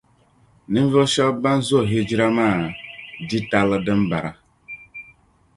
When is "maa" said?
2.37-2.59